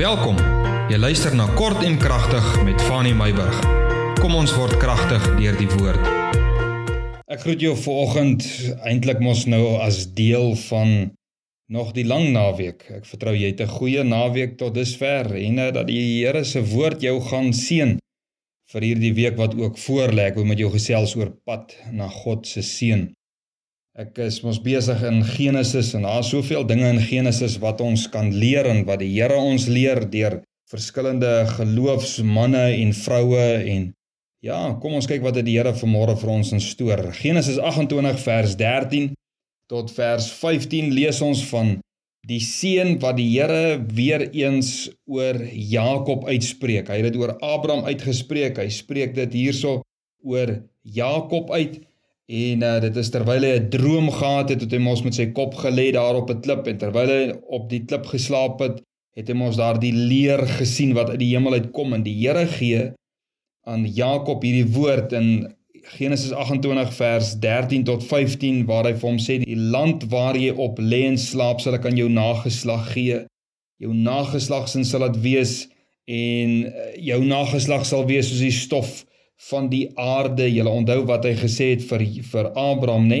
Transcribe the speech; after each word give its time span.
Welkom. 0.00 0.38
Jy 0.88 0.96
luister 0.96 1.34
na 1.36 1.44
Kort 1.58 1.82
en 1.84 1.98
Kragtig 2.00 2.44
met 2.64 2.80
Fanny 2.88 3.10
Meyburg. 3.12 3.58
Kom 4.16 4.32
ons 4.32 4.54
word 4.56 4.78
kragtig 4.80 5.26
deur 5.36 5.58
die 5.58 5.66
woord. 5.74 6.06
Ek 7.28 7.42
groet 7.42 7.60
jou 7.60 7.74
vanoggend 7.76 8.46
eintlik 8.88 9.20
mos 9.20 9.42
nou 9.44 9.74
as 9.84 10.06
deel 10.16 10.54
van 10.62 11.10
nog 11.68 11.92
die 11.92 12.06
lang 12.08 12.30
naweek. 12.32 12.86
Ek 13.02 13.04
vertrou 13.10 13.34
jy 13.36 13.52
het 13.52 13.60
'n 13.60 13.74
goeie 13.76 14.00
naweek 14.00 14.56
tot 14.56 14.72
dusver 14.72 15.36
en 15.36 15.58
eh, 15.58 15.68
dat 15.68 15.86
die 15.92 16.24
Here 16.24 16.44
se 16.44 16.64
woord 16.64 17.02
jou 17.04 17.20
gaan 17.20 17.52
seën 17.52 17.98
vir 18.72 18.82
hierdie 18.82 19.12
week 19.12 19.36
wat 19.36 19.52
ook 19.52 19.76
voorlê. 19.76 20.32
Ek 20.32 20.40
wil 20.40 20.48
met 20.48 20.58
jou 20.58 20.72
gesels 20.72 21.14
oor 21.14 21.28
pad 21.44 21.76
na 21.92 22.08
God 22.08 22.46
se 22.46 22.62
seën. 22.62 23.12
Ek 23.98 24.20
is 24.22 24.36
mos 24.46 24.60
besig 24.62 25.00
in 25.02 25.24
Genesis 25.26 25.88
en 25.98 26.04
daar's 26.06 26.28
soveel 26.30 26.62
dinge 26.62 26.86
in 26.92 27.00
Genesis 27.02 27.56
wat 27.58 27.80
ons 27.82 28.04
kan 28.12 28.28
leer 28.30 28.68
en 28.70 28.84
wat 28.86 29.00
die 29.02 29.10
Here 29.16 29.34
ons 29.34 29.66
leer 29.66 30.04
deur 30.12 30.36
verskillende 30.70 31.48
geloofsmanne 31.56 32.68
en 32.76 32.94
vroue 32.94 33.48
en 33.72 33.88
ja, 34.46 34.60
kom 34.78 34.94
ons 34.94 35.10
kyk 35.10 35.24
wat 35.26 35.40
het 35.40 35.48
die 35.48 35.56
Here 35.58 35.74
vanmôre 35.74 36.14
vir 36.20 36.30
ons 36.36 36.54
instoor. 36.54 37.02
Genesis 37.18 37.58
28 37.58 38.22
vers 38.22 38.54
13 38.62 39.10
tot 39.66 39.90
vers 39.98 40.30
15 40.38 40.94
lees 40.94 41.18
ons 41.26 41.42
van 41.50 41.74
die 42.30 42.40
seën 42.46 42.94
wat 43.02 43.18
die 43.18 43.26
Here 43.34 43.82
weer 43.90 44.28
eens 44.30 44.86
oor 45.10 45.42
Jakob 45.50 46.30
uitspreek. 46.30 46.94
Hy 46.94 47.02
het 47.02 47.10
dit 47.10 47.18
oor 47.18 47.34
Abraham 47.42 47.90
uitgespreek. 47.90 48.62
Hy 48.62 48.70
spreek 48.70 49.18
dit 49.18 49.34
hierso 49.34 49.80
oor 50.22 50.60
Jakob 50.86 51.50
uit. 51.50 51.80
En 52.30 52.62
uh, 52.62 52.76
dit 52.84 52.96
is 53.02 53.08
terwyl 53.10 53.42
hy 53.42 53.56
'n 53.58 53.68
droom 53.74 54.10
gehad 54.14 54.52
het, 54.54 54.60
het 54.62 54.72
hy 54.76 54.78
mos 54.78 55.02
met 55.02 55.16
sy 55.18 55.26
kop 55.34 55.56
gelê 55.58 55.90
daar 55.96 56.14
op 56.14 56.30
'n 56.30 56.40
klip 56.44 56.68
en 56.70 56.78
terwyl 56.78 57.10
hy 57.10 57.22
op 57.50 57.66
die 57.70 57.82
klip 57.84 58.06
geslaap 58.06 58.60
het, 58.62 58.76
het 59.18 59.28
hy 59.28 59.34
mos 59.34 59.56
daar 59.58 59.80
die 59.82 59.92
leer 59.92 60.46
gesien 60.46 60.94
wat 60.94 61.10
uit 61.10 61.18
die 61.18 61.32
hemel 61.34 61.58
uitkom 61.58 61.92
en 61.92 62.04
die 62.06 62.14
Here 62.14 62.46
gee 62.46 62.92
aan 63.66 63.82
Jakob 63.86 64.42
hierdie 64.46 64.70
woord 64.76 65.12
in 65.12 65.50
Genesis 65.96 66.30
28 66.30 66.94
vers 66.94 67.34
13 67.42 67.84
tot 67.84 68.04
15 68.04 68.62
waar 68.68 68.86
hy 68.86 68.94
vir 68.94 69.08
hom 69.08 69.18
sê 69.18 69.40
die 69.42 69.56
land 69.56 70.06
waar 70.12 70.38
jy 70.38 70.54
op 70.54 70.78
lê 70.78 71.02
en 71.08 71.18
slaap 71.18 71.60
sal 71.60 71.74
ek 71.74 71.88
aan 71.88 71.98
jou 71.98 72.08
nageslag 72.08 72.92
gee. 72.94 73.24
Jou 73.80 73.94
nageslag 73.96 74.68
sal 74.68 75.06
dit 75.08 75.20
wees 75.24 75.68
en 76.06 76.50
eh, 76.68 76.94
jou 77.10 77.24
nageslag 77.24 77.86
sal 77.88 78.06
wees 78.06 78.28
soos 78.30 78.44
die 78.44 78.54
stof 78.54 79.00
van 79.48 79.68
die 79.72 79.86
aarde. 79.98 80.48
Jy 80.48 80.66
onthou 80.68 81.04
wat 81.08 81.24
hy 81.28 81.36
gesê 81.40 81.72
het 81.74 81.86
vir 81.88 82.04
vir 82.32 82.50
Abraham, 82.54 83.08
nê? 83.10 83.20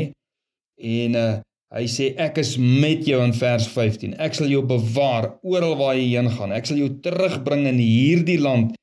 En 0.80 1.16
uh, 1.18 1.30
hy 1.76 1.86
sê 1.90 2.10
ek 2.20 2.40
is 2.42 2.56
met 2.60 3.06
jou 3.08 3.20
in 3.24 3.34
vers 3.36 3.68
15. 3.72 4.16
Ek 4.20 4.36
sal 4.36 4.52
jou 4.52 4.62
bewaar 4.66 5.32
oral 5.46 5.76
waar 5.80 5.96
jy 5.98 6.10
heen 6.14 6.30
gaan. 6.34 6.54
Ek 6.56 6.68
sal 6.68 6.80
jou 6.80 6.90
terugbring 7.04 7.66
in 7.70 7.80
hierdie 7.82 8.40
land 8.40 8.76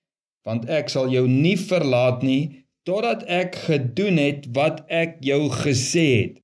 want 0.47 0.69
ek 0.71 0.87
sal 0.87 1.09
jou 1.11 1.25
nie 1.27 1.57
verlaat 1.59 2.21
nie 2.23 2.63
totdat 2.87 3.25
ek 3.27 3.57
gedoen 3.65 4.15
het 4.21 4.45
wat 4.55 4.85
ek 4.87 5.17
jou 5.25 5.49
gesê 5.51 6.05
het. 6.07 6.37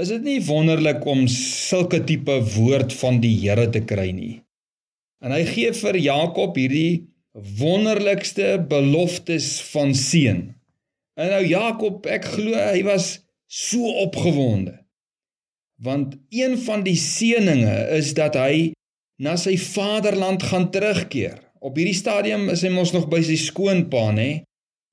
Is 0.00 0.08
dit 0.12 0.24
nie 0.24 0.38
wonderlik 0.44 1.04
om 1.08 1.26
sulke 1.28 2.00
tipe 2.08 2.38
woord 2.54 2.94
van 2.96 3.20
die 3.20 3.34
Here 3.42 3.66
te 3.72 3.82
kry 3.84 4.08
nie? 4.16 4.38
En 5.24 5.32
hy 5.32 5.42
gee 5.48 5.72
vir 5.76 5.98
Jakob 6.00 6.56
hierdie 6.56 7.04
wonderlikste 7.36 8.64
beloftes 8.68 9.60
van 9.72 9.94
seën. 9.94 10.54
En 11.16 11.30
nou 11.32 11.44
Jakob, 11.44 12.06
ek 12.08 12.24
glo 12.36 12.56
hy 12.56 12.82
was 12.86 13.18
so 13.46 13.92
opgewonde. 14.06 14.78
Want 15.76 16.16
een 16.32 16.56
van 16.64 16.84
die 16.86 16.96
seëninge 16.96 17.76
is 17.96 18.14
dat 18.16 18.38
hy 18.40 18.72
na 19.20 19.36
sy 19.40 19.56
vaderland 19.60 20.42
gaan 20.48 20.70
terugkeer. 20.72 21.36
Op 21.60 21.76
hierdie 21.76 21.96
stadium 21.96 22.48
is 22.52 22.64
hy 22.64 22.72
mos 22.72 22.92
nog 22.96 23.08
by 23.12 23.20
sy 23.24 23.36
skoonpa, 23.40 24.08
nê? 24.16 24.30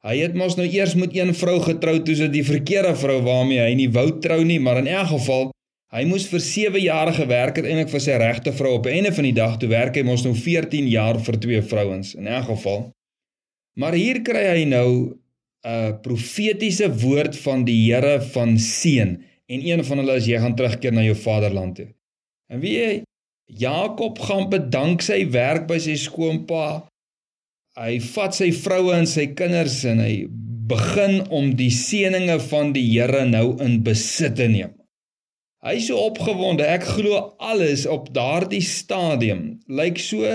Hy 0.03 0.15
het 0.19 0.35
mos 0.35 0.57
nou 0.59 0.65
eers 0.67 0.97
met 0.99 1.15
een 1.15 1.31
vrou 1.37 1.61
getrou 1.63 1.95
toe 2.03 2.15
sy 2.19 2.27
die 2.31 2.43
verkeerde 2.43 2.91
vrou 2.99 3.21
waarmee 3.23 3.63
hy 3.63 3.75
nie 3.79 3.91
wou 3.91 4.09
trou 4.23 4.41
nie, 4.43 4.59
maar 4.59 4.81
in 4.81 4.89
elk 4.91 5.13
geval 5.13 5.51
Hy 5.93 6.07
moes 6.09 6.23
vir 6.25 6.41
7 6.41 6.79
jaar 6.81 7.11
gewerk 7.13 7.59
het 7.59 7.67
eintlik 7.69 7.91
vir 7.91 8.01
sy 8.01 8.15
regte 8.17 8.51
vrou 8.57 8.71
op 8.79 8.87
'n 8.89 8.95
einde 8.97 9.11
van 9.13 9.25
die 9.27 9.37
dag 9.37 9.59
toe 9.61 9.69
werk 9.69 9.95
hy 9.95 10.01
mos 10.03 10.23
nou 10.25 10.33
14 10.33 10.87
jaar 10.89 11.19
vir 11.19 11.37
twee 11.39 11.61
vrouens 11.61 12.15
in 12.15 12.27
elk 12.27 12.47
geval. 12.49 12.89
Maar 13.77 13.93
hier 13.93 14.21
kry 14.23 14.43
hy 14.47 14.63
nou 14.65 15.13
'n 15.65 16.01
profetiese 16.01 16.89
woord 16.89 17.37
van 17.37 17.63
die 17.65 17.77
Here 17.85 18.21
van 18.21 18.57
seën 18.57 19.21
en 19.47 19.59
een 19.61 19.83
van 19.83 19.97
hulle 19.97 20.15
is 20.15 20.25
jy 20.25 20.39
gaan 20.39 20.55
terugkeer 20.55 20.93
na 20.93 21.03
jou 21.03 21.15
vaderland 21.15 21.75
toe. 21.75 21.87
En 22.49 22.59
wie 22.59 22.73
jy 22.77 23.03
Jakob 23.45 24.19
gaan 24.19 24.49
bedank 24.49 25.01
sy 25.01 25.29
werk 25.29 25.67
by 25.67 25.77
sy 25.77 25.95
skoonpa. 25.95 26.87
Hy 27.77 27.99
vat 27.99 28.35
sy 28.35 28.51
vroue 28.51 28.93
en 28.93 29.05
sy 29.05 29.27
kinders 29.27 29.83
en 29.85 29.99
hy 29.99 30.25
begin 30.67 31.27
om 31.29 31.55
die 31.55 31.69
seëninge 31.69 32.39
van 32.39 32.73
die 32.73 32.99
Here 32.99 33.25
nou 33.25 33.61
in 33.61 33.83
besit 33.83 34.35
te 34.35 34.47
neem. 34.47 34.73
Hy 35.63 35.77
is 35.79 35.85
so 35.87 35.99
opgewonde. 36.09 36.65
Ek 36.67 36.83
glo 36.97 37.35
alles 37.39 37.85
op 37.87 38.09
daardie 38.15 38.63
stadium 38.63 39.61
lyk 39.71 40.01
so 40.01 40.27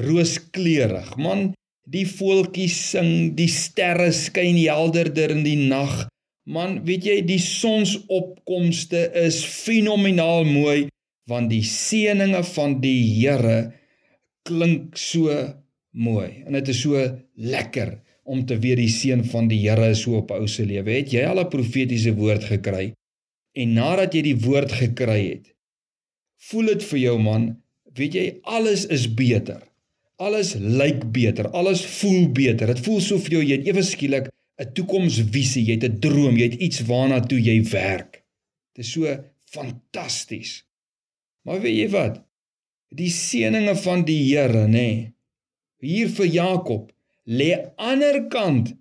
rooskleurig. 0.00 1.10
Man, 1.20 1.50
die 1.84 2.06
voeltjies 2.08 2.78
sing, 2.94 3.10
die 3.36 3.50
sterre 3.52 4.08
skyn 4.16 4.56
helderder 4.56 5.34
in 5.34 5.44
die 5.44 5.58
nag. 5.60 6.06
Man, 6.48 6.80
weet 6.88 7.04
jy, 7.06 7.18
die 7.28 7.40
sonsopkomste 7.42 9.04
is 9.20 9.42
fenomenaal 9.44 10.48
mooi 10.48 10.88
want 11.30 11.52
die 11.52 11.62
seëninge 11.62 12.40
van 12.50 12.80
die 12.82 12.98
Here 13.06 13.58
klink 14.48 14.96
so 14.98 15.30
mooi. 15.94 16.42
En 16.46 16.56
dit 16.58 16.72
is 16.72 16.80
so 16.82 16.98
lekker 17.38 17.94
om 18.26 18.42
te 18.46 18.56
weet 18.58 18.80
die 18.80 18.90
seën 18.90 19.22
van 19.30 19.46
die 19.50 19.60
Here 19.62 19.92
is 19.94 20.02
so 20.02 20.18
op 20.18 20.32
ou 20.34 20.48
se 20.50 20.66
lewe. 20.66 20.98
Het 20.98 21.14
jy 21.14 21.28
al 21.28 21.44
'n 21.44 21.52
profetiese 21.52 22.14
woord 22.18 22.44
gekry? 22.50 22.92
En 23.52 23.74
nadat 23.76 24.14
jy 24.16 24.22
die 24.30 24.38
woord 24.44 24.72
gekry 24.72 25.20
het, 25.26 25.50
voel 26.48 26.72
dit 26.72 26.86
vir 26.90 27.00
jou 27.02 27.18
man, 27.20 27.50
weet 27.98 28.16
jy 28.16 28.26
alles 28.48 28.86
is 28.88 29.06
beter. 29.14 29.60
Alles 30.22 30.54
lyk 30.56 31.04
beter, 31.12 31.48
alles 31.56 31.82
voel 31.98 32.28
beter. 32.32 32.70
Dit 32.72 32.84
voel 32.84 33.00
so 33.04 33.20
vir 33.20 33.38
jou 33.38 33.42
jy 33.44 33.58
het 33.58 33.68
ewe 33.68 33.82
skielik 33.82 34.30
'n 34.60 34.72
toekomsvisie, 34.76 35.64
jy 35.66 35.76
het 35.78 35.84
'n 35.88 36.00
droom, 36.00 36.36
jy 36.36 36.50
het 36.50 36.60
iets 36.60 36.80
waarna 36.88 37.20
toe 37.20 37.40
jy 37.40 37.62
werk. 37.70 38.22
Dit 38.74 38.84
is 38.84 38.92
so 38.92 39.24
fantasties. 39.50 40.64
Maar 41.44 41.60
weet 41.60 41.76
jy 41.76 41.88
wat? 41.88 42.22
Die 42.88 43.10
seëninge 43.10 43.74
van 43.76 44.04
die 44.04 44.20
Here, 44.28 44.66
nê? 44.66 44.70
Nee, 44.70 45.12
hier 45.80 46.08
vir 46.08 46.26
Jakob 46.26 46.92
lê 47.26 47.50
ander 47.76 48.28
kant 48.28 48.74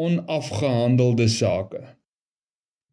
onafgehandelde 0.00 1.28
sake. 1.28 1.80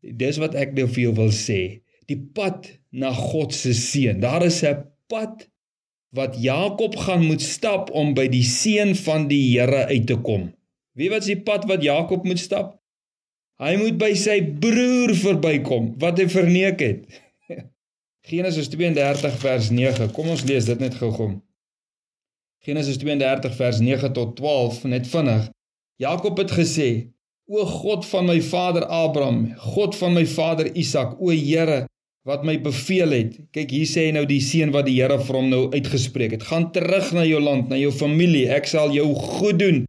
Dis 0.01 0.37
wat 0.41 0.55
ek 0.55 0.73
nou 0.77 0.87
vir 0.87 1.07
jou 1.07 1.13
wil 1.17 1.33
sê. 1.33 1.81
Die 2.07 2.19
pad 2.19 2.69
na 2.91 3.11
God 3.13 3.53
se 3.55 3.73
seën. 3.75 4.19
Daar 4.23 4.45
is 4.45 4.63
'n 4.63 4.85
pad 5.07 5.47
wat 6.15 6.35
Jakob 6.41 6.95
gaan 6.95 7.25
moet 7.25 7.41
stap 7.41 7.91
om 7.91 8.13
by 8.13 8.27
die 8.27 8.43
seën 8.43 8.95
van 8.95 9.27
die 9.27 9.59
Here 9.59 9.85
uit 9.85 10.07
te 10.07 10.15
kom. 10.15 10.53
Wie 10.93 11.09
wat 11.09 11.21
is 11.21 11.33
die 11.33 11.41
pad 11.41 11.65
wat 11.65 11.83
Jakob 11.83 12.25
moet 12.25 12.39
stap? 12.39 12.79
Hy 13.57 13.75
moet 13.77 13.97
by 13.97 14.13
sy 14.13 14.41
broer 14.61 15.15
verbykom 15.17 15.95
wat 16.01 16.19
hy 16.21 16.27
verneek 16.29 16.79
het. 16.79 17.05
Genesis 18.31 18.69
32 18.69 19.37
vers 19.41 19.69
9. 19.69 20.11
Kom 20.13 20.29
ons 20.29 20.43
lees 20.45 20.65
dit 20.65 20.79
net 20.79 20.95
gou-gou. 20.95 21.41
Genesis 22.67 22.97
32 22.97 23.53
vers 23.55 23.79
9 23.79 24.13
tot 24.13 24.35
12 24.35 24.83
net 24.91 25.07
vinnig. 25.07 25.49
Jakob 26.01 26.37
het 26.37 26.51
gesê: 26.51 26.89
O 27.47 27.63
God 27.63 28.03
van 28.05 28.25
my 28.27 28.41
vader 28.43 28.83
Abraham, 28.91 29.53
God 29.73 29.95
van 29.95 30.13
my 30.13 30.25
vader 30.27 30.67
Isak, 30.75 31.15
o 31.19 31.31
Here 31.31 31.85
wat 32.27 32.43
my 32.43 32.57
beveel 32.59 33.13
het. 33.15 33.37
Kyk, 33.55 33.71
hier 33.71 33.87
sê 33.87 34.09
hy 34.09 34.15
nou 34.17 34.25
die 34.27 34.41
seën 34.43 34.73
wat 34.75 34.89
die 34.89 34.97
Here 34.97 35.15
vir 35.15 35.37
hom 35.39 35.47
nou 35.53 35.61
uitgespreek 35.71 36.35
het. 36.35 36.43
Gaan 36.49 36.73
terug 36.75 37.13
na 37.15 37.23
jou 37.23 37.39
land, 37.39 37.69
na 37.71 37.79
jou 37.79 37.93
familie. 37.95 38.49
Ek 38.51 38.67
sal 38.67 38.91
jou 38.91 39.13
goed 39.15 39.61
doen. 39.61 39.85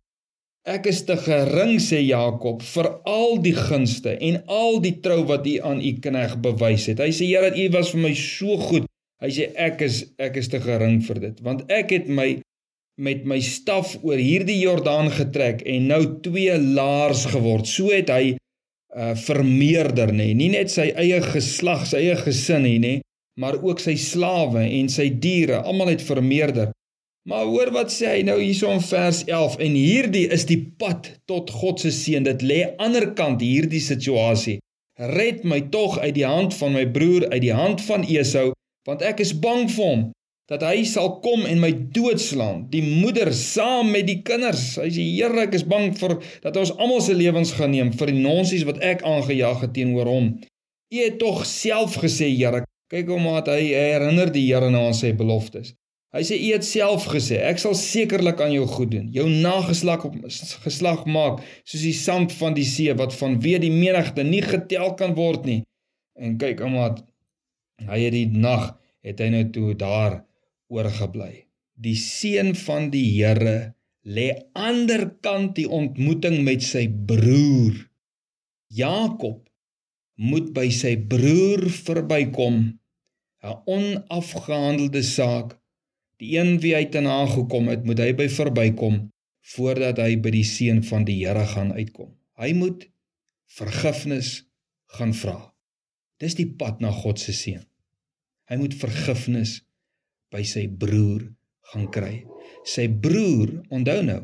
Ek 0.69 0.87
is 0.87 1.01
te 1.09 1.17
gering 1.19 1.81
sê 1.83 1.99
Jakob 2.05 2.63
vir 2.63 2.91
al 3.09 3.39
die 3.43 3.57
gunste 3.57 4.15
en 4.15 4.39
al 4.47 4.79
die 4.85 4.95
trou 5.03 5.25
wat 5.27 5.47
u 5.49 5.57
aan 5.67 5.83
u 5.83 5.93
knegg 6.05 6.39
bewys 6.45 6.87
het. 6.93 7.03
Hy 7.03 7.11
sê 7.11 7.27
Here, 7.27 7.51
u 7.51 7.67
was 7.75 7.91
vir 7.91 8.05
my 8.07 8.15
so 8.15 8.55
goed. 8.69 8.87
Hy 9.19 9.33
sê 9.35 9.49
ek 9.59 9.83
is 9.83 10.05
ek 10.23 10.39
is 10.39 10.53
te 10.53 10.63
gering 10.63 11.01
vir 11.09 11.25
dit, 11.25 11.43
want 11.43 11.67
ek 11.75 11.91
het 11.97 12.07
my 12.07 12.37
met 12.99 13.23
my 13.29 13.39
staf 13.45 13.95
oor 14.03 14.19
hierdie 14.19 14.59
Jordaan 14.59 15.11
getrek 15.15 15.63
en 15.71 15.87
nou 15.93 16.01
twee 16.25 16.55
laars 16.59 17.29
geword. 17.31 17.69
So 17.71 17.95
het 17.95 18.11
hy 18.13 18.37
uh 18.99 19.13
vermeerder 19.21 20.11
nê, 20.17 20.33
nie 20.35 20.49
net 20.51 20.73
sy 20.73 20.89
eie 20.97 21.21
geslag, 21.23 21.85
sy 21.87 22.01
eie 22.07 22.17
gesin 22.19 22.65
nie, 22.65 22.79
nê, 22.83 22.95
maar 23.39 23.59
ook 23.61 23.83
sy 23.85 23.95
slawe 24.01 24.65
en 24.65 24.89
sy 24.91 25.11
diere, 25.23 25.61
almal 25.61 25.93
het 25.93 26.03
vermeerder. 26.03 26.73
Maar 27.29 27.45
hoor 27.45 27.71
wat 27.77 27.93
sê 27.93 28.15
hy 28.17 28.23
nou 28.25 28.39
hierso 28.41 28.73
in 28.73 28.81
vers 28.83 29.21
11 29.29 29.59
en 29.67 29.77
hierdie 29.77 30.25
is 30.35 30.49
die 30.49 30.63
pad 30.81 31.11
tot 31.29 31.53
God 31.53 31.85
se 31.85 31.93
seën. 31.93 32.25
Dit 32.25 32.41
lê 32.43 32.63
ander 32.81 33.11
kant 33.19 33.45
hierdie 33.45 33.83
situasie. 33.85 34.57
Red 34.99 35.45
my 35.45 35.61
tog 35.71 35.99
uit 36.01 36.17
die 36.17 36.27
hand 36.27 36.57
van 36.57 36.73
my 36.75 36.87
broer, 36.89 37.29
uit 37.29 37.45
die 37.45 37.55
hand 37.55 37.85
van 37.85 38.09
Esau, 38.09 38.55
want 38.89 39.05
ek 39.05 39.21
is 39.23 39.37
bang 39.37 39.69
vir 39.69 39.85
hom 39.85 40.07
dat 40.49 40.63
hy 40.65 40.85
sal 40.89 41.19
kom 41.21 41.45
en 41.45 41.61
my 41.61 41.71
doodslaan, 41.93 42.63
die 42.73 42.83
moeder 42.83 43.29
saam 43.37 43.91
met 43.93 44.07
die 44.09 44.23
kinders. 44.25 44.79
Hy 44.81 44.89
sê 44.95 45.05
Here, 45.05 45.45
ek 45.45 45.59
is 45.59 45.67
bang 45.69 45.91
vir 45.99 46.17
dat 46.45 46.57
ons 46.57 46.73
almal 46.79 47.03
se 47.05 47.17
lewens 47.17 47.53
gaan 47.59 47.75
neem 47.77 47.93
vir 47.93 48.13
die 48.15 48.23
nonsies 48.23 48.65
wat 48.69 48.81
ek 48.85 49.05
aangejaag 49.07 49.67
het 49.67 49.75
teenoor 49.77 50.09
hom. 50.09 50.31
U 50.89 51.03
het 51.03 51.19
tog 51.21 51.45
self 51.49 51.99
gesê, 52.01 52.31
Here, 52.33 52.65
kyk 52.89 53.13
hoe 53.13 53.21
maar 53.21 53.45
hy 53.53 53.75
herinner 53.75 54.33
die 54.33 54.47
Here 54.49 54.73
aan 54.73 54.97
sy 54.97 55.13
beloftes. 55.17 55.75
Hy 56.17 56.23
sê 56.25 56.39
u 56.41 56.53
het 56.55 56.65
self 56.65 57.05
gesê, 57.13 57.43
ek 57.45 57.61
sal 57.61 57.75
sekerlik 57.77 58.41
aan 58.41 58.55
jou 58.55 58.65
goed 58.71 58.95
doen. 58.95 59.11
Jou 59.13 59.27
nageslag 59.29 60.07
op 60.09 60.15
geslag 60.65 61.03
maak 61.05 61.43
soos 61.69 61.85
die 61.85 61.93
sand 61.93 62.33
van 62.39 62.57
die 62.57 62.65
see 62.65 62.95
wat 62.97 63.13
vanweë 63.13 63.61
die 63.67 63.75
menigte 63.75 64.25
nie 64.25 64.41
getel 64.47 64.95
kan 64.97 65.13
word 65.19 65.45
nie. 65.45 65.59
En 66.17 66.41
kyk 66.41 66.65
omdat 66.65 67.05
hy 67.85 68.01
het 68.07 68.17
die 68.17 68.31
nag 68.33 68.73
het 69.05 69.21
hy 69.21 69.29
nou 69.37 69.45
toe 69.53 69.77
daar 69.77 70.23
oorgebly. 70.73 71.49
Die 71.79 71.97
seun 71.99 72.55
van 72.59 72.89
die 72.93 73.05
Here 73.17 73.75
lê 74.09 74.31
aanderkant 74.57 75.55
die 75.59 75.69
ontmoeting 75.69 76.41
met 76.47 76.65
sy 76.65 76.87
broer. 76.89 77.77
Jakob 78.73 79.45
moet 80.19 80.51
by 80.57 80.67
sy 80.75 80.97
broer 81.11 81.69
verbykom. 81.71 82.59
'n 83.43 83.55
Onafgehandelde 83.71 85.03
saak. 85.03 85.55
Die 86.19 86.35
een 86.35 86.59
wie 86.63 86.75
hy 86.75 86.89
te 86.91 87.01
nagekom 87.01 87.69
het, 87.71 87.85
moet 87.87 88.01
hy 88.03 88.11
by 88.19 88.27
verbykom 88.27 89.07
voordat 89.55 90.01
hy 90.03 90.17
by 90.21 90.33
die 90.35 90.45
seun 90.45 90.83
van 90.85 91.07
die 91.09 91.21
Here 91.23 91.47
gaan 91.47 91.71
uitkom. 91.73 92.11
Hy 92.37 92.51
moet 92.59 92.89
vergifnis 93.59 94.45
gaan 94.99 95.15
vra. 95.15 95.39
Dis 96.19 96.35
die 96.35 96.49
pad 96.61 96.83
na 96.83 96.91
God 96.91 97.23
se 97.23 97.33
seun. 97.33 97.65
Hy 98.51 98.59
moet 98.59 98.75
vergifnis 98.75 99.61
by 100.33 100.43
sy 100.45 100.67
broer 100.69 101.27
gaan 101.73 101.89
kry. 101.93 102.25
Sy 102.69 102.89
broer, 103.03 103.53
onthou 103.75 104.01
nou, 104.05 104.21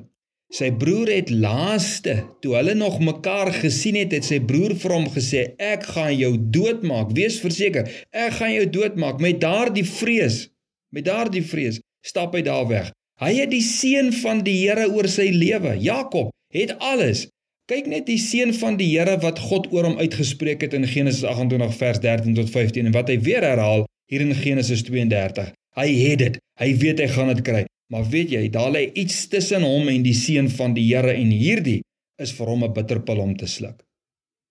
sy 0.55 0.71
broer 0.79 1.11
het 1.11 1.31
laaste 1.33 2.17
toe 2.45 2.55
hulle 2.59 2.75
nog 2.79 3.01
mekaar 3.03 3.51
gesien 3.57 3.99
het, 3.99 4.13
het 4.15 4.27
sy 4.27 4.41
broer 4.45 4.77
vir 4.81 4.95
hom 4.95 5.09
gesê: 5.13 5.55
"Ek 5.59 5.87
gaan 5.95 6.13
jou 6.15 6.35
doodmaak. 6.39 7.15
Wees 7.17 7.41
verseker, 7.43 7.89
ek 8.13 8.39
gaan 8.39 8.53
jou 8.55 8.67
doodmaak." 8.79 9.21
Met 9.21 9.41
daardie 9.41 9.87
vrees, 9.87 10.49
met 10.93 11.05
daardie 11.05 11.43
vrees, 11.43 11.81
stap 12.07 12.35
hy 12.35 12.43
daar 12.43 12.69
weg. 12.69 12.93
Hy 13.23 13.33
het 13.41 13.51
die 13.51 13.63
seën 13.63 14.13
van 14.23 14.43
die 14.43 14.57
Here 14.67 14.89
oor 14.91 15.09
sy 15.09 15.31
lewe. 15.31 15.77
Jakob 15.79 16.33
het 16.53 16.75
alles. 16.79 17.29
Kyk 17.71 17.87
net 17.89 18.07
die 18.07 18.19
seën 18.21 18.53
van 18.59 18.77
die 18.77 18.91
Here 18.93 19.17
wat 19.23 19.39
God 19.39 19.71
oor 19.73 19.87
hom 19.89 19.99
uitgespreek 19.99 20.61
het 20.67 20.75
in 20.75 20.87
Genesis 20.87 21.25
28 21.25 21.77
vers 21.79 22.01
13 22.03 22.35
tot 22.35 22.51
15 22.51 22.91
en 22.91 22.93
wat 22.97 23.09
hy 23.09 23.19
weer 23.25 23.47
herhaal 23.47 23.87
hier 24.11 24.21
in 24.21 24.35
Genesis 24.35 24.83
32. 24.85 25.55
Hy 25.79 25.89
het 25.91 26.19
dit. 26.19 26.37
Hy 26.61 26.71
weet 26.83 27.01
hy 27.03 27.09
gaan 27.11 27.33
dit 27.35 27.43
kry. 27.47 27.65
Maar 27.93 28.07
weet 28.11 28.31
jy, 28.33 28.45
daar 28.51 28.71
lê 28.73 28.87
iets 28.97 29.27
tussen 29.29 29.65
hom 29.67 29.91
en 29.93 30.05
die 30.07 30.17
seun 30.17 30.49
van 30.51 30.75
die 30.77 30.87
Here 30.89 31.13
en 31.13 31.33
hierdie 31.35 31.83
is 32.23 32.33
vir 32.33 32.51
hom 32.51 32.65
'n 32.65 32.73
bitterpil 32.73 33.21
om 33.21 33.35
te 33.37 33.47
sluk. 33.47 33.83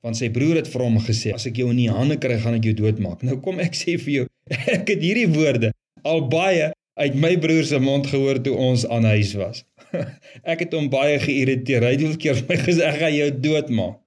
Want 0.03 0.19
sy 0.19 0.29
broer 0.29 0.59
het 0.59 0.67
vir 0.67 0.83
hom 0.83 0.99
gesê, 0.99 1.33
as 1.33 1.47
ek 1.47 1.57
jou 1.57 1.69
in 1.71 1.79
die 1.79 1.89
hande 1.89 2.17
kry, 2.19 2.37
gaan 2.39 2.55
ek 2.59 2.67
jou 2.69 2.73
doodmaak. 2.73 3.23
Nou 3.23 3.39
kom 3.39 3.59
ek 3.59 3.75
sê 3.81 3.97
vir 3.97 4.13
jou, 4.13 4.25
ek 4.49 4.89
het 4.89 5.01
hierdie 5.01 5.29
woorde 5.31 5.71
al 6.03 6.27
baie 6.27 6.71
uit 6.99 7.15
my 7.15 7.37
broer 7.37 7.65
se 7.65 7.79
mond 7.79 8.07
gehoor 8.07 8.41
toe 8.43 8.53
ons 8.53 8.85
aan 8.85 9.07
huis 9.15 9.33
was. 9.39 9.63
ek 10.51 10.67
het 10.67 10.73
hom 10.73 10.89
baie 10.89 11.19
geïrriteer. 11.19 11.87
Hy 11.87 11.95
het 11.95 12.03
hoeveel 12.03 12.21
keer 12.25 12.41
vir 12.41 12.49
my 12.51 12.57
gesê 12.65 12.83
ek 12.89 12.99
gaan 12.99 13.15
jou 13.15 13.29
doodmaak. 13.47 13.99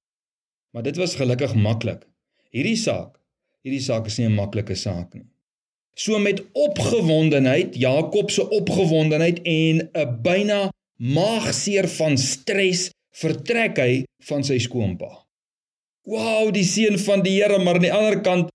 Maar 0.73 0.83
dit 0.83 0.97
was 1.01 1.17
gelukkig 1.17 1.55
maklik. 1.55 2.05
Hierdie 2.53 2.77
saak, 2.77 3.17
hierdie 3.65 3.81
saak 3.83 4.07
is 4.07 4.19
nie 4.19 4.27
'n 4.29 4.37
maklike 4.37 4.75
saak 4.75 5.13
nie. 5.15 5.25
So 5.97 6.19
met 6.21 6.43
opgewondenheid, 6.53 7.75
Jakob 7.75 8.29
se 8.31 8.45
opgewondenheid 8.49 9.41
en 9.41 9.89
'n 9.93 10.21
byna 10.21 10.69
maagseer 10.97 11.87
van 11.87 12.17
stres 12.17 12.89
vertrek 13.17 13.77
hy 13.77 14.03
van 14.29 14.43
sy 14.43 14.59
skoonpa. 14.61 15.09
Wow, 16.05 16.53
die 16.53 16.63
seun 16.63 16.99
van 16.99 17.23
die 17.23 17.41
Here, 17.41 17.57
maar 17.63 17.75
aan 17.75 17.87
die 17.87 17.93
ander 17.93 18.21
kant, 18.21 18.51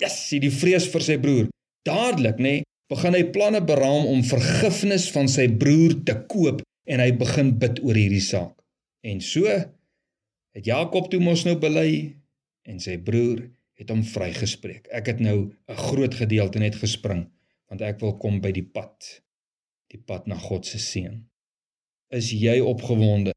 yes, 0.00 0.28
sien 0.28 0.40
die 0.40 0.50
vrees 0.50 0.88
vir 0.88 1.04
sy 1.04 1.18
broer. 1.18 1.48
Dadelik, 1.86 2.40
nê, 2.40 2.42
nee, 2.42 2.62
begin 2.88 3.14
hy 3.14 3.24
planne 3.34 3.60
beraam 3.64 4.08
om 4.10 4.24
vergifnis 4.24 5.10
van 5.14 5.28
sy 5.28 5.46
broer 5.48 5.94
te 6.04 6.16
koop 6.28 6.62
en 6.88 7.00
hy 7.00 7.10
begin 7.12 7.54
bid 7.60 7.80
oor 7.84 7.94
hierdie 7.94 8.24
saak. 8.24 8.56
En 9.04 9.20
so 9.20 9.48
het 9.48 10.66
Jakob 10.66 11.10
toe 11.10 11.20
mos 11.20 11.44
nou 11.44 11.56
bely 11.60 12.14
en 12.64 12.80
sy 12.80 12.96
broer 12.96 13.44
het 13.78 13.90
hom 13.90 14.02
vrygespreek. 14.06 14.86
Ek 14.94 15.06
het 15.06 15.20
nou 15.20 15.52
'n 15.68 15.80
groot 15.88 16.14
gedeelte 16.14 16.58
net 16.58 16.74
gespring 16.74 17.30
want 17.68 17.80
ek 17.80 18.00
wil 18.00 18.16
kom 18.16 18.40
by 18.40 18.52
die 18.52 18.66
pad. 18.66 19.22
Die 19.90 19.98
pad 19.98 20.26
na 20.26 20.36
God 20.38 20.66
se 20.66 20.78
seën. 20.78 21.24
Is 22.10 22.30
jy 22.30 22.60
opgewonde 22.60 23.32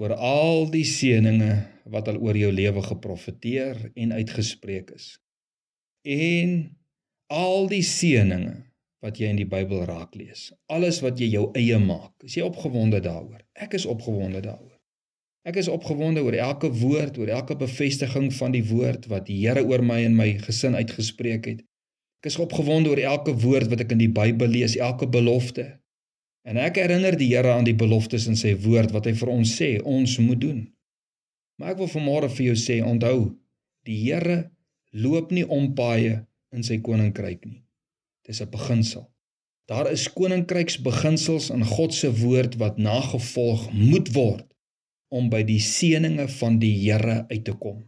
oor 0.00 0.14
al 0.14 0.70
die 0.70 0.84
seëninge 0.84 1.66
wat 1.84 2.08
al 2.08 2.16
oor 2.16 2.36
jou 2.36 2.52
lewe 2.52 2.82
geprofeteer 2.82 3.90
en 3.94 4.12
uitgespreek 4.12 4.90
is? 4.90 5.18
En 6.08 6.78
al 7.28 7.68
die 7.68 7.82
seëninge 7.82 8.54
wat 9.02 9.18
jy 9.18 9.32
in 9.34 9.40
die 9.40 9.48
Bybel 9.48 9.84
raak 9.84 10.14
lees. 10.14 10.52
Alles 10.70 11.00
wat 11.02 11.18
jy 11.20 11.32
jou 11.34 11.48
eie 11.58 11.78
maak. 11.82 12.14
Is 12.22 12.36
jy 12.38 12.46
opgewonde 12.46 13.02
daaroor? 13.02 13.42
Ek 13.52 13.74
is 13.74 13.86
opgewonde 13.86 14.40
daaroor. 14.44 14.71
Ek 15.42 15.56
is 15.58 15.66
opgewonde 15.66 16.22
oor 16.22 16.36
elke 16.38 16.68
woord, 16.70 17.16
oor 17.18 17.30
elke 17.34 17.56
bevestiging 17.58 18.28
van 18.36 18.52
die 18.54 18.62
woord 18.68 19.08
wat 19.10 19.26
die 19.26 19.40
Here 19.40 19.64
oor 19.66 19.82
my 19.82 19.98
en 20.06 20.14
my 20.14 20.28
gesin 20.38 20.76
uitgespreek 20.78 21.48
het. 21.50 21.64
Ek 22.22 22.28
is 22.30 22.38
opgewonde 22.38 22.92
oor 22.92 23.02
elke 23.02 23.34
woord 23.42 23.72
wat 23.72 23.82
ek 23.82 23.94
in 23.96 24.04
die 24.04 24.12
Bybel 24.12 24.52
lees, 24.54 24.76
elke 24.78 25.08
belofte. 25.10 25.64
En 26.46 26.60
ek 26.62 26.78
herinner 26.78 27.18
die 27.18 27.32
Here 27.32 27.56
aan 27.56 27.66
die 27.66 27.74
beloftes 27.74 28.28
in 28.30 28.38
sy 28.38 28.54
woord 28.62 28.94
wat 28.94 29.08
hy 29.10 29.16
vir 29.18 29.32
ons 29.34 29.56
sê 29.58 29.72
ons 29.82 30.14
moet 30.22 30.38
doen. 30.44 30.60
Maar 31.58 31.74
ek 31.74 31.82
wil 31.82 31.90
vanmôre 31.90 32.30
vir 32.36 32.52
jou 32.52 32.56
sê, 32.62 32.78
onthou, 32.86 33.32
die 33.82 33.98
Here 34.04 34.38
loop 34.94 35.34
nie 35.34 35.42
om 35.42 35.72
paaie 35.74 36.20
in 36.54 36.62
sy 36.62 36.78
koninkryk 36.86 37.42
nie. 37.48 37.64
Dis 38.22 38.38
'n 38.38 38.50
beginsel. 38.50 39.08
Daar 39.66 39.90
is 39.90 40.06
koninkryksbeginsels 40.06 41.50
in 41.50 41.64
God 41.66 41.94
se 41.94 42.10
woord 42.14 42.54
wat 42.62 42.78
nagevolg 42.78 43.72
moet 43.72 44.14
word 44.14 44.51
om 45.12 45.28
by 45.32 45.42
die 45.44 45.60
seëninge 45.60 46.28
van 46.38 46.58
die 46.62 46.72
Here 46.80 47.22
uit 47.28 47.44
te 47.44 47.54
kom. 47.60 47.82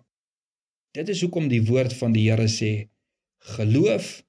Dit 0.95 1.09
is 1.09 1.23
hoekom 1.25 1.49
die 1.49 1.63
woord 1.65 1.95
van 1.97 2.13
die 2.13 2.27
Here 2.29 2.49
sê 2.53 2.89
geloof 3.57 4.21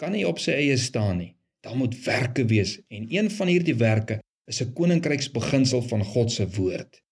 kan 0.00 0.14
nie 0.14 0.24
op 0.28 0.40
sy 0.40 0.56
eie 0.56 0.78
staan 0.80 1.20
nie. 1.20 1.34
Daar 1.64 1.76
moet 1.76 1.96
werke 2.04 2.46
wees 2.48 2.78
en 2.88 3.06
een 3.12 3.30
van 3.34 3.50
hierdie 3.50 3.76
werke 3.76 4.20
is 4.48 4.62
'n 4.62 4.72
koninkryksbeginsel 4.72 5.82
van 5.82 6.04
God 6.04 6.32
se 6.32 6.48
woord. 6.56 7.02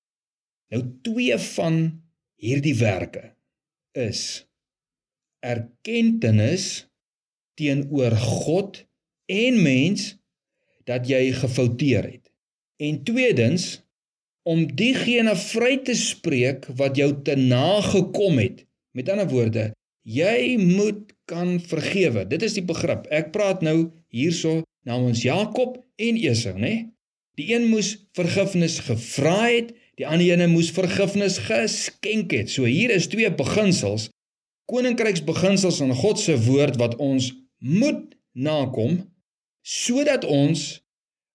Nou 0.72 0.82
twee 1.02 1.38
van 1.38 2.02
hierdie 2.36 2.76
werke 2.78 3.36
is 3.92 4.46
erkenning 5.40 6.60
teenoor 7.54 8.16
God 8.16 8.84
en 9.26 9.62
mens 9.62 10.16
dat 10.84 11.08
jy 11.08 11.32
gefouteer 11.32 12.04
het. 12.04 12.32
En 12.76 13.04
tweedens 13.04 13.85
om 14.46 14.62
diegene 14.78 15.34
vry 15.38 15.74
te 15.86 15.96
spreek 15.98 16.68
wat 16.78 16.98
jou 17.00 17.10
te 17.26 17.34
nagekom 17.38 18.38
het. 18.38 18.62
Met 18.96 19.10
ander 19.12 19.28
woorde, 19.28 19.70
jy 20.06 20.56
moet 20.60 21.10
kan 21.26 21.56
vergewe. 21.60 22.22
Dit 22.30 22.44
is 22.46 22.54
die 22.54 22.64
begrip. 22.64 23.08
Ek 23.10 23.32
praat 23.34 23.64
nou 23.66 23.90
hierso 24.14 24.62
namens 24.86 25.24
Jakob 25.26 25.80
en 25.98 26.20
Esau, 26.20 26.54
né? 26.58 26.92
Die 27.36 27.50
een 27.52 27.66
moes 27.68 27.96
vergifnis 28.16 28.78
gevra 28.86 29.50
het, 29.50 29.74
die 29.98 30.06
ander 30.06 30.38
een 30.38 30.52
moes 30.52 30.70
vergifnis 30.72 31.40
geskenk 31.42 32.32
het. 32.32 32.52
So 32.52 32.68
hier 32.70 32.92
is 32.94 33.10
twee 33.12 33.28
beginsels, 33.34 34.08
koninkryksbeginsels 34.70 35.82
in 35.84 35.92
God 35.96 36.22
se 36.22 36.36
woord 36.46 36.78
wat 36.80 36.96
ons 37.02 37.32
moet 37.58 38.14
nakom 38.32 39.02
sodat 39.66 40.22
ons 40.28 40.84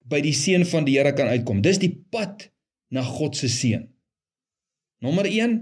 by 0.07 0.21
die 0.23 0.35
seën 0.35 0.63
van 0.67 0.87
die 0.87 0.95
Here 0.97 1.11
kan 1.13 1.27
uitkom. 1.27 1.59
Dis 1.63 1.81
die 1.81 1.91
pad 2.13 2.47
na 2.91 3.03
God 3.07 3.37
se 3.39 3.49
seën. 3.49 3.87
Nommer 5.01 5.25
1: 5.25 5.57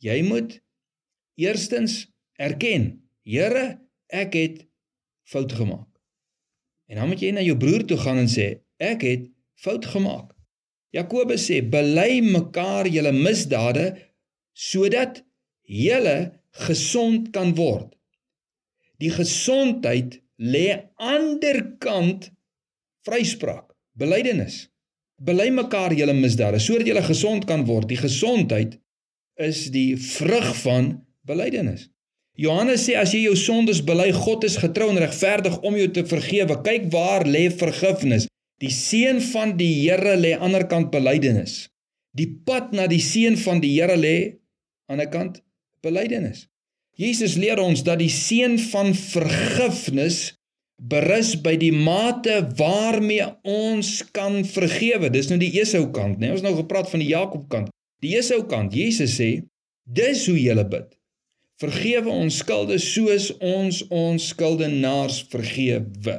Jy 0.00 0.18
moet 0.26 0.58
eerstens 1.40 2.08
erken, 2.40 2.96
Here, 3.22 3.78
ek 4.08 4.34
het 4.34 4.62
fout 5.28 5.52
gemaak. 5.52 5.86
En 6.90 6.98
dan 6.98 7.10
moet 7.10 7.20
jy 7.22 7.30
na 7.36 7.44
jou 7.44 7.54
broer 7.60 7.84
toe 7.86 7.98
gaan 8.00 8.18
en 8.24 8.30
sê, 8.30 8.48
ek 8.80 9.04
het 9.06 9.28
fout 9.60 9.84
gemaak. 9.92 10.32
Jakobus 10.96 11.44
sê, 11.46 11.60
bely 11.62 12.22
mekaar 12.24 12.88
julle 12.90 13.12
misdade 13.14 13.92
sodat 14.56 15.20
julle 15.62 16.32
gesond 16.66 17.28
kan 17.36 17.54
word. 17.60 17.92
Die 18.98 19.12
gesondheid 19.14 20.18
lê 20.40 20.90
aanderkant 20.98 22.32
vryspraak, 23.06 23.70
belydenis. 23.94 24.69
Bely 25.20 25.50
mekaar 25.52 25.92
julle 25.92 26.14
misdade 26.16 26.60
sodat 26.64 26.88
julle 26.88 27.04
gesond 27.04 27.44
kan 27.48 27.66
word. 27.68 27.90
Die 27.90 28.00
gesondheid 28.00 28.78
is 29.40 29.66
die 29.74 29.96
vrug 30.00 30.52
van 30.62 30.92
belydenis. 31.28 31.88
Johannes 32.40 32.86
sê 32.86 32.96
as 32.96 33.12
jy 33.12 33.26
jou 33.26 33.36
sondes 33.36 33.82
bely, 33.84 34.08
God 34.16 34.46
is 34.48 34.56
getrou 34.62 34.88
en 34.92 35.00
regverdig 35.02 35.58
om 35.66 35.76
jou 35.76 35.88
te 35.92 36.06
vergewe. 36.08 36.56
Kyk 36.64 36.88
waar 36.94 37.26
lê 37.28 37.50
vergifnis. 37.52 38.30
Die 38.60 38.72
seën 38.72 39.20
van 39.32 39.56
die 39.60 39.72
Here 39.82 40.16
lê 40.16 40.32
aan 40.32 40.40
die 40.40 40.46
ander 40.48 40.64
kant 40.68 40.90
belydenis. 40.92 41.66
Die 42.16 42.28
pad 42.46 42.72
na 42.76 42.86
die 42.88 43.02
seën 43.04 43.36
van 43.44 43.60
die 43.60 43.74
Here 43.76 43.96
lê 43.96 44.16
aan 44.88 45.00
die 45.00 45.04
ander 45.04 45.10
kant 45.12 45.42
belydenis. 45.84 46.46
Jesus 47.00 47.36
leer 47.40 47.60
ons 47.60 47.84
dat 47.84 48.00
die 48.00 48.12
seën 48.12 48.58
van 48.72 48.92
vergifnis 48.96 50.39
berus 50.80 51.34
by 51.44 51.56
die 51.60 51.74
mate 51.74 52.40
waarmee 52.56 53.26
ons 53.44 54.00
kan 54.16 54.40
vergewe. 54.48 55.10
Dis 55.12 55.28
nou 55.28 55.36
die 55.40 55.52
Esau 55.60 55.90
kant, 55.92 56.16
né? 56.16 56.28
Nee? 56.28 56.38
Ons 56.38 56.44
nou 56.46 56.54
gepraat 56.56 56.88
van 56.90 57.02
die 57.04 57.10
Jakob 57.12 57.44
kant. 57.52 57.68
Die 58.00 58.16
Esau 58.16 58.46
kant. 58.48 58.72
Jesus 58.74 59.18
sê, 59.20 59.30
dis 59.84 60.24
hoe 60.30 60.38
jy 60.40 60.56
bid. 60.64 60.88
Vergewe 61.60 62.08
ons 62.08 62.38
skulde 62.40 62.78
soos 62.80 63.28
ons 63.44 63.82
ons 63.92 64.28
skuldenaars 64.32 65.20
vergewe. 65.28 66.16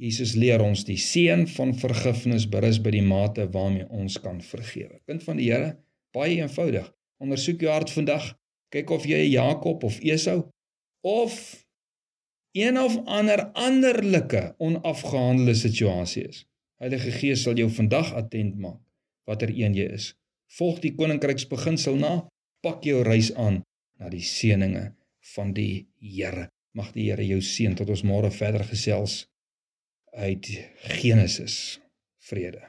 Jesus 0.00 0.32
leer 0.32 0.62
ons 0.64 0.86
die 0.88 0.96
seën 0.96 1.44
van 1.58 1.74
vergifnis 1.76 2.46
berus 2.48 2.78
by 2.80 2.94
die 2.94 3.04
mate 3.04 3.44
waarmee 3.52 3.84
ons 3.92 4.16
kan 4.24 4.40
vergewe. 4.40 4.96
Kind 5.04 5.26
van 5.26 5.36
die 5.36 5.50
Here, 5.52 5.74
baie 6.16 6.38
eenvoudig. 6.40 6.88
Ondersoek 7.20 7.60
jou 7.60 7.74
hart 7.74 7.92
vandag. 7.92 8.30
Kyk 8.72 8.94
of 8.96 9.04
jy 9.04 9.20
Jakob 9.28 9.84
of 9.84 9.98
Esau 10.00 10.46
of 11.04 11.36
een 12.56 12.78
of 12.78 12.96
ander 13.06 13.46
anderlike 13.52 14.54
onafgehandelde 14.58 15.54
situasie 15.54 16.28
is. 16.28 16.44
Heilige 16.80 17.10
Gees 17.10 17.42
sal 17.42 17.58
jou 17.60 17.70
vandag 17.70 18.14
attent 18.14 18.56
maak 18.58 18.80
watter 19.30 19.52
een 19.54 19.76
jy 19.78 19.86
is. 19.94 20.12
Volg 20.58 20.80
die 20.82 20.94
koninkryksbeginsel 20.98 21.98
na, 22.00 22.14
pak 22.64 22.82
jou 22.88 23.04
reis 23.06 23.30
aan 23.38 23.60
na 24.00 24.10
die 24.10 24.24
seëninge 24.26 24.90
van 25.34 25.52
die 25.54 25.86
Here. 26.00 26.48
Mag 26.74 26.90
die 26.96 27.10
Here 27.10 27.26
jou 27.26 27.38
seën 27.44 27.76
tot 27.78 27.92
ons 27.92 28.02
môre 28.06 28.32
verder 28.34 28.64
gesels 28.66 29.22
uit 30.16 30.50
Genesis. 30.98 31.78
Vrede. 32.26 32.64